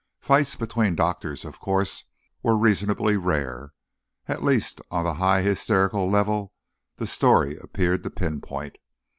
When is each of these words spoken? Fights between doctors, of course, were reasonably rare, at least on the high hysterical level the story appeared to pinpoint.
Fights 0.19 0.55
between 0.55 0.95
doctors, 0.95 1.45
of 1.45 1.59
course, 1.59 2.05
were 2.41 2.57
reasonably 2.57 3.17
rare, 3.17 3.73
at 4.27 4.41
least 4.43 4.81
on 4.89 5.03
the 5.03 5.13
high 5.13 5.43
hysterical 5.43 6.09
level 6.09 6.53
the 6.95 7.05
story 7.05 7.55
appeared 7.59 8.01
to 8.01 8.09
pinpoint. 8.09 8.79